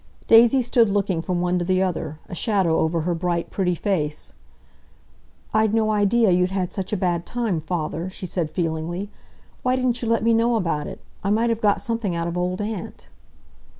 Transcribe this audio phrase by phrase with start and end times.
[0.25, 4.33] Daisy stood looking from one to the other, a shadow over her bright, pretty face.
[5.53, 9.11] "I'd no idea you'd had such a bad time, father," she said feelingly.
[9.61, 11.01] "Why didn't you let me know about it?
[11.23, 13.09] I might have got something out of Old Aunt."